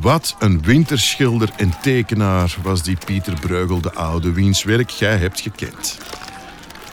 Wat 0.00 0.36
een 0.38 0.62
winterschilder 0.62 1.50
en 1.56 1.80
tekenaar 1.82 2.56
was 2.62 2.82
die 2.82 2.96
Pieter 3.06 3.34
Breugel 3.40 3.80
de 3.80 3.92
Oude, 3.92 4.32
wiens 4.32 4.62
werk 4.62 4.90
jij 4.90 5.16
hebt 5.16 5.40
gekend. 5.40 5.98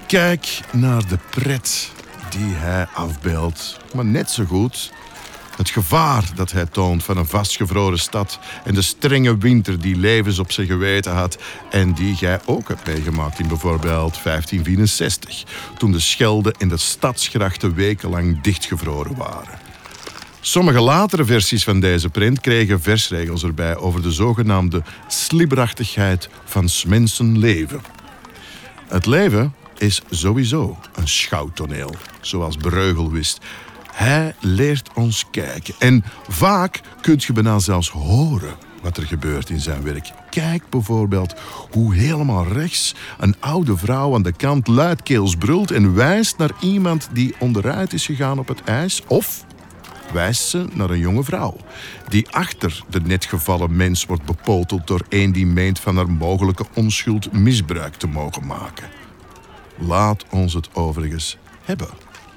Kijk 0.07 0.59
naar 0.71 1.07
de 1.07 1.17
pret 1.29 1.91
die 2.29 2.53
hij 2.53 2.87
afbeeldt, 2.93 3.79
maar 3.93 4.05
net 4.05 4.31
zo 4.31 4.45
goed 4.45 4.91
het 5.57 5.69
gevaar 5.69 6.23
dat 6.35 6.51
hij 6.51 6.65
toont 6.65 7.03
van 7.03 7.17
een 7.17 7.25
vastgevroren 7.25 7.99
stad 7.99 8.39
en 8.63 8.73
de 8.73 8.81
strenge 8.81 9.37
winter 9.37 9.79
die 9.79 9.95
levens 9.95 10.39
op 10.39 10.51
zijn 10.51 10.67
geweten 10.67 11.13
had 11.13 11.37
en 11.69 11.93
die 11.93 12.15
jij 12.15 12.39
ook 12.45 12.67
hebt 12.67 12.87
meegemaakt 12.87 13.39
in 13.39 13.47
bijvoorbeeld 13.47 14.23
1564, 14.23 15.43
toen 15.77 15.91
de 15.91 15.99
Schelde 15.99 16.55
en 16.57 16.67
de 16.67 16.77
stadsgrachten 16.77 17.75
wekenlang 17.75 18.41
dichtgevroren 18.41 19.15
waren. 19.15 19.64
Sommige 20.47 20.79
latere 20.79 21.25
versies 21.25 21.63
van 21.63 21.79
deze 21.79 22.09
print 22.09 22.41
kregen 22.41 22.81
versregels 22.81 23.43
erbij 23.43 23.75
over 23.75 24.01
de 24.01 24.11
zogenaamde 24.11 24.83
slibberachtigheid 25.07 26.29
van 26.43 26.69
mensen 26.87 27.37
leven. 27.37 27.81
Het 28.87 29.05
leven 29.05 29.53
is 29.77 30.01
sowieso 30.09 30.77
een 30.95 31.07
schouwtoneel, 31.07 31.95
zoals 32.21 32.55
Breugel 32.57 33.11
wist. 33.11 33.39
Hij 33.91 34.35
leert 34.39 34.89
ons 34.93 35.25
kijken. 35.31 35.75
En 35.79 36.03
vaak 36.27 36.81
kunt 37.01 37.23
je 37.23 37.33
bijna 37.33 37.59
zelfs 37.59 37.89
horen 37.89 38.55
wat 38.81 38.97
er 38.97 39.05
gebeurt 39.05 39.49
in 39.49 39.59
zijn 39.59 39.83
werk. 39.83 40.11
Kijk 40.29 40.69
bijvoorbeeld 40.69 41.33
hoe 41.71 41.95
helemaal 41.95 42.47
rechts 42.47 42.95
een 43.19 43.35
oude 43.39 43.77
vrouw 43.77 44.13
aan 44.13 44.23
de 44.23 44.33
kant 44.33 44.67
luidkeels 44.67 45.35
brult 45.35 45.71
en 45.71 45.95
wijst 45.95 46.37
naar 46.37 46.51
iemand 46.61 47.09
die 47.13 47.35
onderuit 47.39 47.93
is 47.93 48.05
gegaan 48.05 48.39
op 48.39 48.47
het 48.47 48.63
ijs. 48.63 49.01
Of 49.07 49.45
wijst 50.15 50.47
ze 50.47 50.65
naar 50.73 50.89
een 50.89 50.99
jonge 50.99 51.23
vrouw 51.23 51.57
die 52.07 52.29
achter 52.29 52.83
de 52.89 53.01
net 53.01 53.25
gevallen 53.25 53.75
mens 53.75 54.05
wordt 54.05 54.25
bepoteld 54.25 54.87
door 54.87 55.01
een 55.09 55.31
die 55.31 55.45
meent 55.45 55.79
van 55.79 55.95
haar 55.95 56.09
mogelijke 56.09 56.65
onschuld 56.73 57.31
misbruik 57.31 57.95
te 57.95 58.07
mogen 58.07 58.45
maken. 58.45 58.89
Laat 59.77 60.25
ons 60.29 60.53
het 60.53 60.69
overigens 60.73 61.37
hebben 61.63 61.89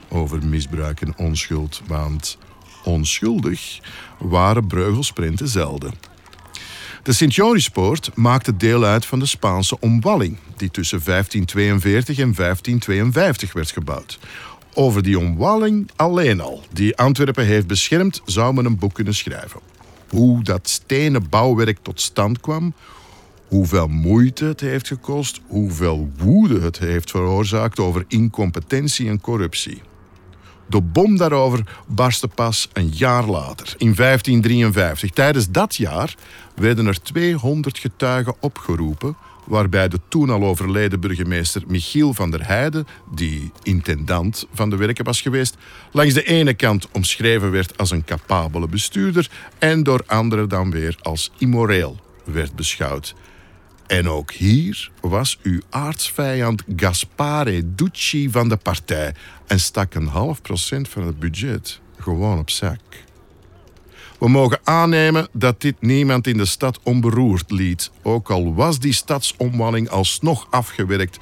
over 0.09 0.47
misbruik 0.47 1.01
en 1.01 1.17
onschuld, 1.17 1.83
want 1.87 2.39
onschuldig 2.85 3.79
waren 4.19 4.67
Breugelsprinten 4.67 5.49
zelden. 5.49 5.93
De 7.03 7.13
Sint-Jorispoort 7.13 8.11
maakte 8.15 8.57
deel 8.57 8.85
uit 8.85 9.07
van 9.07 9.19
de 9.19 9.27
Spaanse 9.27 9.81
omwalling, 9.81 10.39
die 10.57 10.71
tussen 10.71 11.01
1542 11.05 12.19
en 12.19 12.35
1552 12.35 13.53
werd 13.53 13.71
gebouwd. 13.71 14.19
Over 14.79 15.03
die 15.03 15.19
omwalling 15.19 15.91
alleen 15.97 16.41
al, 16.41 16.63
die 16.73 16.97
Antwerpen 16.97 17.45
heeft 17.45 17.67
beschermd, 17.67 18.23
zou 18.25 18.55
men 18.55 18.65
een 18.65 18.79
boek 18.79 18.95
kunnen 18.95 19.15
schrijven. 19.15 19.61
Hoe 20.09 20.43
dat 20.43 20.69
stenen 20.69 21.29
bouwwerk 21.29 21.79
tot 21.83 22.01
stand 22.01 22.41
kwam, 22.41 22.75
hoeveel 23.49 23.89
moeite 23.89 24.45
het 24.45 24.61
heeft 24.61 24.87
gekost, 24.87 25.41
hoeveel 25.47 26.11
woede 26.17 26.61
het 26.61 26.79
heeft 26.79 27.11
veroorzaakt 27.11 27.79
over 27.79 28.05
incompetentie 28.09 29.09
en 29.09 29.21
corruptie. 29.21 29.83
De 30.67 30.81
bom 30.81 31.17
daarover 31.17 31.79
barstte 31.87 32.29
pas 32.29 32.69
een 32.73 32.89
jaar 32.89 33.27
later, 33.27 33.75
in 33.77 33.95
1553. 33.95 35.11
Tijdens 35.11 35.51
dat 35.51 35.77
jaar 35.77 36.15
werden 36.55 36.87
er 36.87 37.03
200 37.03 37.79
getuigen 37.79 38.35
opgeroepen, 38.41 39.17
waarbij 39.49 39.89
de 39.89 40.01
toen 40.09 40.31
al 40.31 40.45
overleden 40.45 41.01
burgemeester 41.01 41.63
Michiel 41.67 42.15
van 42.15 42.31
der 42.31 42.47
Heijden, 42.47 42.87
die 43.15 43.53
intendant 43.63 44.47
van 44.53 44.71
de 44.71 44.77
werken 44.77 45.05
was 45.05 45.21
geweest, 45.21 45.57
langs 45.93 46.15
de 46.15 46.25
ene 46.25 46.55
kant 46.55 46.89
omschreven 46.93 47.51
werd 47.51 47.79
als 47.79 47.91
een 47.91 48.05
capabele 48.05 48.69
bestuurder 48.69 49.31
en 49.59 49.83
door 49.83 50.03
anderen 50.07 50.49
dan 50.49 50.71
weer 50.71 50.99
als 51.03 51.33
immoreel 51.39 52.01
werd 52.25 52.57
beschouwd. 52.57 53.15
En 53.87 54.09
ook 54.09 54.33
hier 54.33 54.91
was 55.01 55.39
uw 55.43 55.61
aardsvijand 55.71 56.63
Gaspare 56.77 57.75
Ducci 57.75 58.31
van 58.31 58.49
de 58.49 58.57
partij 58.57 59.15
en 59.47 59.61
stak 59.61 59.95
een 59.95 60.07
half 60.07 60.43
procent 60.43 60.89
van 60.89 61.07
het 61.07 61.19
budget 61.19 61.81
gewoon 61.99 62.39
op 62.39 62.51
zak. 62.51 62.81
We 64.19 64.29
mogen 64.29 64.61
aannemen 64.65 65.29
dat 65.33 65.61
dit 65.61 65.75
niemand 65.81 66.27
in 66.27 66.37
de 66.37 66.45
stad 66.45 66.81
onberoerd 66.83 67.51
liet, 67.51 67.91
ook 68.03 68.31
al 68.31 68.55
was 68.55 68.79
die 68.79 68.93
stadsomwalling 68.93 69.89
alsnog 69.89 70.47
afgewerkt 70.51 71.19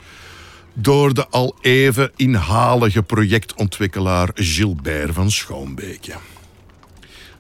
door 0.73 1.15
de 1.15 1.29
al 1.29 1.57
even 1.61 2.13
inhalige 2.17 3.03
projectontwikkelaar 3.03 4.31
Gilbert 4.35 5.15
van 5.15 5.31
Schoonbeke. 5.31 6.15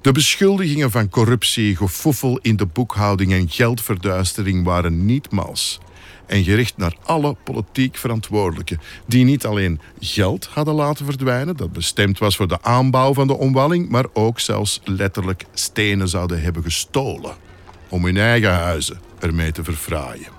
De 0.00 0.12
beschuldigingen 0.12 0.90
van 0.90 1.08
corruptie, 1.08 1.76
gefoefel 1.76 2.38
in 2.42 2.56
de 2.56 2.66
boekhouding 2.66 3.32
en 3.32 3.48
geldverduistering 3.48 4.64
waren 4.64 5.06
niet 5.06 5.30
mals 5.30 5.80
en 6.26 6.44
gericht 6.44 6.76
naar 6.76 6.96
alle 7.04 7.36
politiek 7.44 7.96
verantwoordelijken, 7.96 8.80
die 9.06 9.24
niet 9.24 9.46
alleen 9.46 9.80
geld 10.00 10.46
hadden 10.46 10.74
laten 10.74 11.04
verdwijnen, 11.04 11.56
dat 11.56 11.72
bestemd 11.72 12.18
was 12.18 12.36
voor 12.36 12.48
de 12.48 12.62
aanbouw 12.62 13.14
van 13.14 13.26
de 13.26 13.36
omwalling, 13.36 13.88
maar 13.88 14.06
ook 14.12 14.40
zelfs 14.40 14.80
letterlijk 14.84 15.44
stenen 15.54 16.08
zouden 16.08 16.42
hebben 16.42 16.62
gestolen 16.62 17.34
om 17.88 18.04
hun 18.04 18.16
eigen 18.16 18.52
huizen 18.52 19.00
ermee 19.18 19.52
te 19.52 19.64
verfraaien. 19.64 20.36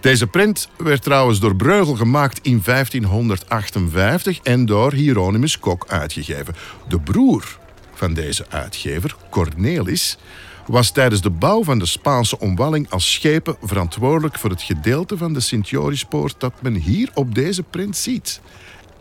Deze 0.00 0.26
print 0.26 0.68
werd 0.76 1.02
trouwens 1.02 1.40
door 1.40 1.56
Breugel 1.56 1.94
gemaakt 1.94 2.38
in 2.42 2.62
1558 2.64 4.40
en 4.42 4.66
door 4.66 4.92
Hieronymus 4.92 5.58
Kok 5.58 5.84
uitgegeven. 5.88 6.54
De 6.88 7.00
broer 7.00 7.58
van 7.94 8.14
deze 8.14 8.46
uitgever, 8.48 9.16
Cornelis, 9.30 10.18
was 10.66 10.90
tijdens 10.90 11.20
de 11.20 11.30
bouw 11.30 11.64
van 11.64 11.78
de 11.78 11.86
Spaanse 11.86 12.38
omwalling 12.38 12.90
als 12.90 13.12
schepen 13.12 13.56
verantwoordelijk 13.62 14.38
voor 14.38 14.50
het 14.50 14.62
gedeelte 14.62 15.16
van 15.16 15.32
de 15.32 15.40
Sint-Jorispoort 15.40 16.34
dat 16.38 16.52
men 16.62 16.74
hier 16.74 17.10
op 17.14 17.34
deze 17.34 17.62
print 17.62 17.96
ziet. 17.96 18.40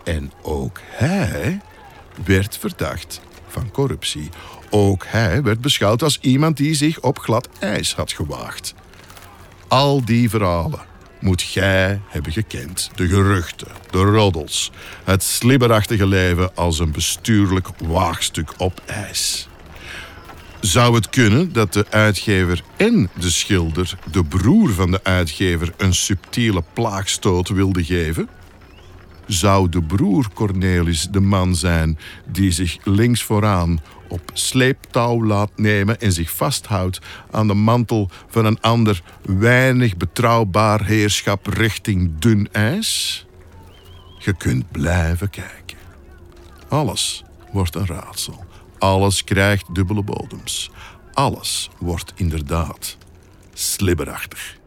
En 0.04 0.32
ook 0.42 0.80
hij 0.84 1.62
werd 2.26 2.58
verdacht 2.58 3.22
van 3.48 3.72
corruptie. 3.72 4.30
Ook 4.70 5.06
hij 5.08 5.44
werd 5.44 5.62
beschouwd 5.62 6.04
als 6.04 6.20
iemand 6.22 6.58
die 6.58 6.74
zich 6.74 7.02
op 7.02 7.20
glad 7.20 7.50
ijs 7.60 7.96
had 7.96 8.12
gewaagd. 8.12 8.74
Al 9.68 10.06
die 10.06 10.30
verhalen 10.30 10.80
moet 11.20 11.42
gij 11.42 12.02
hebben 12.08 12.32
gekend. 12.32 12.92
De 12.96 13.08
geruchten, 13.08 13.68
de 13.90 14.02
roddels, 14.02 14.72
het 15.04 15.24
slibberachtige 15.24 16.06
leven 16.08 16.56
als 16.56 16.80
een 16.80 16.92
bestuurlijk 16.92 17.68
waagstuk 17.78 18.54
op 18.58 18.82
ijs. 18.86 19.50
Zou 20.62 20.96
het 20.96 21.10
kunnen 21.10 21.54
dat 21.54 21.74
de 21.74 21.86
uitgever 21.90 22.64
en 22.78 23.10
de 23.20 23.30
schilder, 23.30 23.98
de 24.12 24.24
broer 24.24 24.70
van 24.70 24.92
de 24.92 25.04
uitgever, 25.04 25.74
een 25.78 25.94
subtiele 25.94 26.64
plaagstoot 26.74 27.50
wilde 27.50 27.84
geven? 27.84 28.30
Zou 29.28 29.70
de 29.70 29.82
broer 29.82 30.28
Cornelis 30.34 31.08
de 31.12 31.20
man 31.20 31.56
zijn 31.56 31.98
die 32.26 32.52
zich 32.52 32.78
links 32.84 33.24
vooraan 33.24 33.82
op 34.08 34.22
sleeptouw 34.34 35.24
laat 35.24 35.52
nemen 35.56 36.00
en 36.00 36.12
zich 36.12 36.32
vasthoudt 36.32 37.00
aan 37.32 37.48
de 37.48 37.54
mantel 37.54 38.10
van 38.28 38.46
een 38.46 38.62
ander 38.62 39.02
weinig 39.22 39.98
betrouwbaar 39.98 40.86
heerschap 40.86 41.48
richting 41.48 42.20
dun 42.20 42.50
ijs? 42.52 43.26
Je 44.18 44.34
kunt 44.34 44.72
blijven 44.72 45.30
kijken. 45.30 45.78
Alles 46.68 47.24
wordt 47.52 47.76
een 47.76 47.86
raadsel. 47.86 48.46
Alles 48.81 49.24
krijgt 49.24 49.75
dubbele 49.75 50.03
bodems. 50.03 50.72
Alles 51.14 51.69
wordt 51.80 52.14
inderdaad 52.16 52.97
slibberachtig. 53.53 54.59